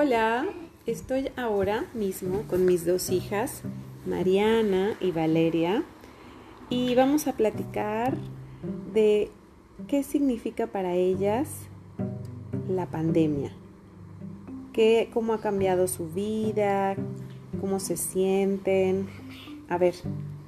Hola, 0.00 0.46
estoy 0.86 1.32
ahora 1.34 1.86
mismo 1.92 2.44
con 2.48 2.64
mis 2.64 2.86
dos 2.86 3.10
hijas, 3.10 3.62
Mariana 4.06 4.96
y 5.00 5.10
Valeria, 5.10 5.82
y 6.70 6.94
vamos 6.94 7.26
a 7.26 7.32
platicar 7.32 8.16
de 8.94 9.28
qué 9.88 10.04
significa 10.04 10.68
para 10.68 10.94
ellas 10.94 11.48
la 12.68 12.86
pandemia, 12.86 13.50
qué, 14.72 15.10
cómo 15.12 15.32
ha 15.32 15.40
cambiado 15.40 15.88
su 15.88 16.08
vida, 16.08 16.94
cómo 17.60 17.80
se 17.80 17.96
sienten. 17.96 19.08
A 19.68 19.78
ver, 19.78 19.96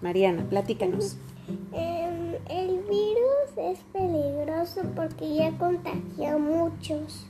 Mariana, 0.01 0.47
platícanos. 0.49 1.17
Em, 1.73 2.37
el 2.49 2.79
virus 2.85 3.51
es 3.57 3.81
peligroso 3.93 4.83
porque 4.95 5.35
ya 5.35 5.51
contagia 5.59 6.35
a 6.35 6.39
muchos. 6.39 7.27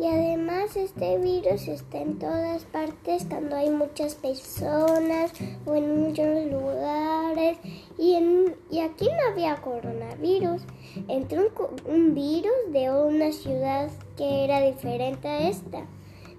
Y 0.00 0.06
además 0.06 0.76
este 0.76 1.18
virus 1.18 1.66
está 1.66 1.98
en 1.98 2.20
todas 2.20 2.64
partes 2.66 3.26
cuando 3.28 3.56
hay 3.56 3.68
muchas 3.68 4.14
personas 4.14 5.32
o 5.66 5.74
en 5.74 6.02
muchos 6.02 6.26
lugares. 6.46 7.58
Y, 7.98 8.14
en, 8.14 8.54
y 8.70 8.78
aquí 8.78 9.06
no 9.06 9.32
había 9.32 9.56
coronavirus. 9.56 10.62
Entró 11.08 11.42
un, 11.42 11.92
un 11.92 12.14
virus 12.14 12.52
de 12.72 12.90
una 12.90 13.32
ciudad 13.32 13.90
que 14.16 14.44
era 14.44 14.60
diferente 14.60 15.26
a 15.26 15.48
esta. 15.48 15.86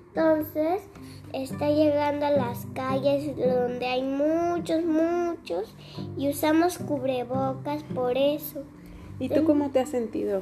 Entonces 0.07 0.81
está 1.33 1.69
llegando 1.69 2.27
a 2.27 2.31
las 2.31 2.65
calles 2.73 3.35
donde 3.35 3.85
hay 3.85 4.03
muchos, 4.03 4.85
muchos 4.85 5.75
y 6.17 6.29
usamos 6.29 6.77
cubrebocas 6.77 7.83
por 7.83 8.17
eso. 8.17 8.63
¿Y 9.19 9.27
tú 9.27 9.43
cómo 9.43 9.69
te 9.69 9.79
has 9.79 9.89
sentido? 9.89 10.39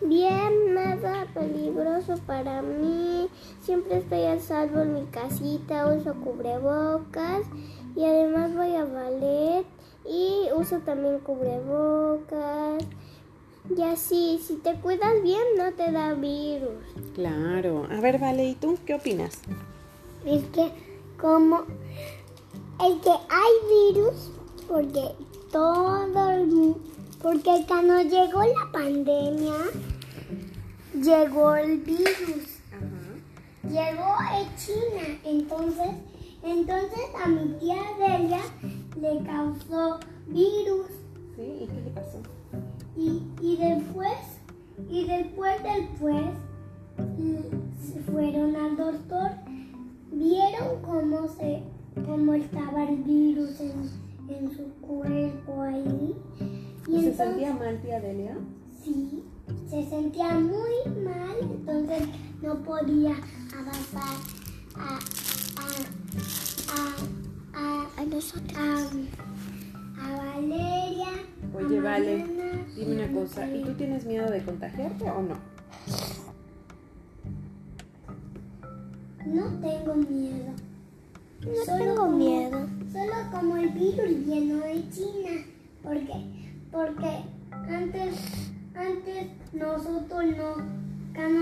Bien, 0.00 0.74
nada 0.74 1.26
peligroso 1.32 2.16
para 2.26 2.62
mí. 2.62 3.28
Siempre 3.60 3.98
estoy 3.98 4.24
a 4.24 4.38
salvo 4.38 4.80
en 4.80 4.94
mi 4.94 5.04
casita, 5.06 5.86
uso 5.86 6.14
cubrebocas 6.14 7.42
y 7.96 8.04
además 8.04 8.54
voy 8.54 8.74
a 8.74 8.84
ballet 8.84 9.64
y 10.04 10.48
uso 10.54 10.78
también 10.80 11.18
cubrebocas. 11.20 12.84
Y 13.74 13.82
así, 13.82 14.40
si 14.46 14.56
te 14.56 14.74
cuidas 14.74 15.22
bien, 15.22 15.42
no 15.56 15.72
te 15.72 15.90
da 15.90 16.14
virus. 16.14 16.84
Claro. 17.14 17.88
A 17.90 18.00
ver, 18.00 18.18
Vale, 18.18 18.44
¿y 18.44 18.54
tú 18.54 18.78
qué 18.86 18.94
opinas? 18.94 19.40
Es 20.24 20.44
que 20.46 20.70
como 21.20 21.64
el 22.84 23.00
que 23.00 23.10
hay 23.10 23.94
virus, 23.94 24.30
porque 24.68 25.14
todo 25.50 26.30
el 26.30 26.76
porque 27.22 27.64
cuando 27.66 28.00
llegó 28.02 28.42
la 28.42 28.70
pandemia, 28.72 29.54
llegó 31.06 31.54
el 31.54 31.78
virus. 31.78 32.58
Llegó 33.62 34.14
en 34.34 34.56
China, 34.56 35.18
entonces, 35.24 35.88
entonces 36.42 37.00
a 37.24 37.28
mi 37.28 37.52
tía 37.58 37.76
Delia 37.98 38.40
le 39.00 39.24
causó 39.24 39.98
virus 40.28 40.86
Sí, 41.36 41.42
¿y 41.62 41.66
qué 41.66 41.82
le 41.84 41.90
pasó? 41.90 42.18
y, 42.96 43.22
y 43.42 43.56
después, 43.56 44.16
y 44.88 45.04
después 45.04 45.62
después 45.62 46.24
se 47.82 48.00
fueron 48.10 48.56
al 48.56 48.76
doctor, 48.76 49.30
vieron 50.12 50.80
cómo 50.82 51.28
se, 51.28 51.62
cómo 52.06 52.34
estaba 52.34 52.84
el 52.88 52.96
virus 53.02 53.60
en, 53.60 53.90
en 54.28 54.50
su 54.56 54.64
cuerpo 54.80 55.62
ahí. 55.62 56.14
Y 56.88 57.00
¿Se 57.00 57.08
entonces, 57.10 57.16
sentía 57.16 57.52
mal, 57.54 57.80
tía 57.82 58.00
Delia? 58.00 58.38
sí, 58.82 59.24
se 59.68 59.88
sentía 59.88 60.30
muy 60.34 61.04
mal, 61.04 61.36
entonces 61.40 62.08
no 62.42 62.54
podía 62.62 63.16
avanzar 63.52 64.16
a, 64.76 64.98
a, 65.56 65.68
a, 66.72 66.84
a, 67.54 68.00
a 68.00 68.04
nosotros. 68.04 68.56
A, 68.56 68.88
a 69.98 70.16
Valeria. 70.16 71.08
a 71.08 71.56
Oye, 71.56 71.80
Vale, 71.80 72.18
Mariana, 72.18 72.66
dime 72.76 73.04
una 73.04 73.20
cosa, 73.20 73.50
¿y 73.50 73.62
tú 73.64 73.72
tienes 73.74 74.04
miedo 74.04 74.30
de 74.30 74.44
contagiarte 74.44 75.10
o 75.10 75.22
no? 75.22 75.36
No 79.26 79.46
tengo 79.60 79.94
miedo. 79.94 80.52
No 81.40 81.78
tengo 81.78 82.08
miedo. 82.08 82.68
Solo 82.92 83.14
como 83.32 83.56
el 83.56 83.68
virus 83.70 84.24
vino 84.24 84.58
de 84.58 84.88
China. 84.90 85.44
Porque, 85.82 86.14
porque 86.70 87.06
antes, 87.06 87.24
antes 87.24 87.25
nosotros 89.52 90.24
no, 90.36 90.56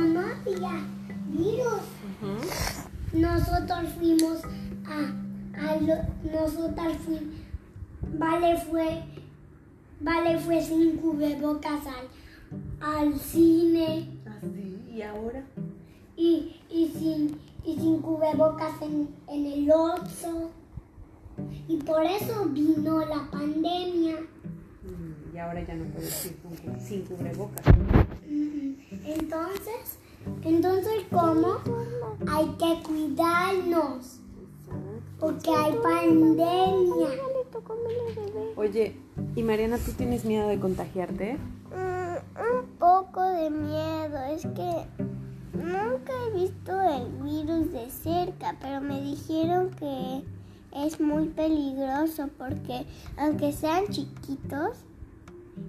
no 0.09 0.21
había 0.21 0.87
virus, 1.29 1.83
nosotros 3.13 3.89
fuimos 3.99 4.39
a, 4.87 5.61
a 5.61 5.77
lo- 5.77 6.33
nosotras 6.33 6.97
fuimos, 7.05 7.35
Vale 8.17 8.57
fue, 8.59 9.03
Vale 10.01 10.39
fue 10.39 10.61
sin 10.63 10.97
cubrebocas 10.99 11.81
al, 11.87 12.99
al 13.03 13.19
cine. 13.19 14.09
Así, 14.27 14.79
¿y 14.95 15.03
ahora? 15.03 15.43
y, 16.17 16.61
y 16.71 16.89
sin, 16.97 17.39
y 17.65 17.77
sin 17.81 18.01
cubrebocas 18.01 18.81
en, 18.83 19.09
en 19.29 19.47
el 19.47 19.71
Oxxo. 19.71 20.51
Y 21.67 21.79
por 21.79 22.05
eso 22.05 22.45
vino 22.51 23.01
la 23.01 23.29
ahora 25.45 25.63
ya 25.63 25.75
no 25.75 25.85
puedes 25.85 26.27
ir 26.27 26.37
sin 26.81 27.03
cubrebocas. 27.03 27.65
Entonces, 29.05 29.99
entonces 30.43 31.05
¿cómo? 31.11 31.59
Hay 32.29 32.47
que 32.59 32.83
cuidarnos. 32.83 34.21
Porque 35.21 35.51
hay 35.51 35.75
pandemia. 35.83 37.09
Oye, 38.57 38.97
¿y 39.37 39.43
Mariana, 39.43 39.79
tú 39.79 39.93
tienes 39.93 40.25
miedo 40.25 40.49
de 40.49 40.59
contagiarte? 40.59 41.39
Mm, 41.71 42.59
un 42.59 42.67
poco 42.79 43.23
de 43.23 43.51
miedo. 43.51 44.19
Es 44.31 44.43
que 44.43 44.87
nunca 45.55 46.13
he 46.27 46.41
visto 46.41 46.81
el 46.81 47.23
virus 47.23 47.73
de 47.73 47.91
cerca, 47.91 48.57
pero 48.61 48.81
me 48.81 49.01
dijeron 49.01 49.71
que 49.71 50.25
es 50.75 51.01
muy 51.01 51.29
peligroso 51.29 52.29
porque 52.37 52.85
aunque 53.17 53.53
sean 53.53 53.87
chiquitos, 53.89 54.79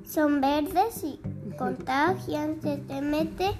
son 0.07 0.41
verdes 0.41 1.03
y 1.03 1.19
contagian, 1.57 2.61
se 2.61 2.77
te 2.77 3.01
mete 3.01 3.51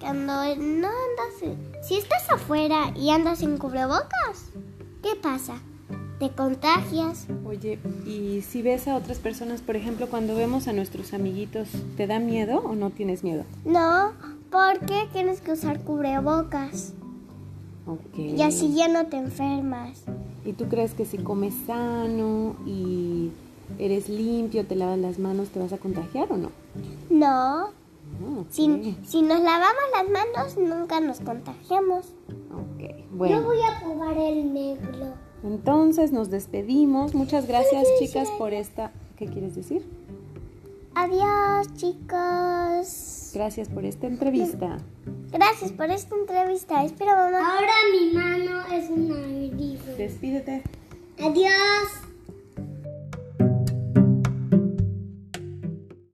cuando 0.00 0.32
no 0.56 0.88
andas... 0.88 1.42
en- 1.42 1.72
Si 1.82 1.96
estás 1.96 2.28
afuera 2.30 2.92
y 2.96 3.10
andas 3.10 3.38
sin 3.40 3.56
cubrebocas, 3.58 4.50
¿qué 5.02 5.16
pasa? 5.20 5.54
Te 6.18 6.30
contagias. 6.30 7.26
Oye, 7.44 7.78
¿y 8.06 8.42
si 8.42 8.62
ves 8.62 8.86
a 8.86 8.94
otras 8.96 9.18
personas, 9.18 9.60
por 9.60 9.74
ejemplo, 9.76 10.08
cuando 10.08 10.36
vemos 10.36 10.68
a 10.68 10.72
nuestros 10.72 11.12
amiguitos, 11.14 11.68
¿te 11.96 12.06
da 12.06 12.20
miedo 12.20 12.58
o 12.60 12.74
no 12.76 12.90
tienes 12.90 13.24
miedo? 13.24 13.44
No, 13.64 14.12
porque 14.50 15.08
tienes 15.12 15.40
que 15.40 15.52
usar 15.52 15.80
cubrebocas. 15.80 16.92
Ok. 17.86 18.16
Y 18.18 18.42
así 18.42 18.72
ya 18.74 18.86
no 18.86 19.06
te 19.06 19.16
enfermas. 19.16 20.02
¿Y 20.44 20.52
tú 20.52 20.66
crees 20.68 20.94
que 20.94 21.04
si 21.04 21.18
comes 21.18 21.54
sano 21.66 22.54
y 22.66 23.30
eres 23.78 24.08
limpio, 24.08 24.66
te 24.66 24.76
lavas 24.76 24.98
las 24.98 25.18
manos, 25.18 25.48
te 25.48 25.58
vas 25.58 25.72
a 25.72 25.78
contagiar 25.78 26.32
o 26.32 26.36
no? 26.36 26.50
No, 27.10 27.64
ok. 27.66 28.46
si, 28.50 28.96
si 29.06 29.22
nos 29.22 29.40
lavamos 29.40 29.82
las 29.94 30.08
manos 30.08 30.56
nunca 30.56 31.00
nos 31.00 31.20
contagiamos. 31.20 32.06
Ok, 32.52 32.80
Yo 32.80 33.16
bueno. 33.16 33.42
voy 33.42 33.58
a 33.62 33.80
probar 33.80 34.16
el 34.18 34.52
negro. 34.52 35.14
Entonces 35.44 36.12
nos 36.12 36.30
despedimos. 36.30 37.14
Muchas 37.14 37.46
gracias, 37.46 37.84
chicas, 37.98 38.28
por 38.38 38.52
esta... 38.52 38.92
¿Qué 39.16 39.26
quieres 39.26 39.54
decir? 39.54 39.84
Adiós 40.94 41.72
chicos. 41.74 43.30
Gracias 43.34 43.68
por 43.68 43.84
esta 43.84 44.06
entrevista. 44.06 44.78
Gracias 45.30 45.72
por 45.72 45.90
esta 45.90 46.14
entrevista. 46.14 46.84
Espero 46.84 47.12
mamá. 47.12 47.56
Ahora 47.56 47.72
mi 47.92 48.12
mano 48.12 48.62
es 48.70 48.90
una 48.90 49.16
grifo. 49.16 49.90
Despídete. 49.96 50.62
Adiós. 51.18 52.01